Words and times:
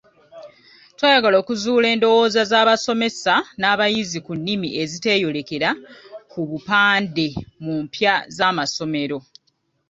Twayagala 0.97 1.35
okuzuula 1.41 1.87
endowooza 1.93 2.41
z'abasomesa 2.51 3.33
n'abayizi 3.59 4.19
ku 4.25 4.31
nnimi 4.39 4.69
eziteeyolekera 4.81 5.69
ku 6.31 6.39
bupande 6.49 7.27
mu 7.63 7.73
mpya 7.83 8.13
z'amasomero. 8.35 9.19